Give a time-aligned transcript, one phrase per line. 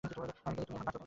[0.03, 0.99] আমি গেলেই এখন তুমি বাঁচো।